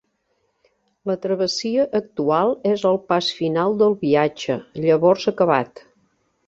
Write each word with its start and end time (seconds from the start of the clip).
La 1.11 1.15
travessia 1.25 1.85
actual 1.99 2.55
és 2.73 2.87
el 2.93 2.99
pas 3.13 3.31
final 3.43 3.79
del 3.83 3.97
viatge, 4.07 4.61
llavors 4.87 5.33
acabat. 5.35 5.89